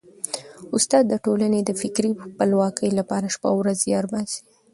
[0.77, 4.39] استاد د ټولني د فکري خپلواکۍ لپاره شپه او ورځ زیار باسي.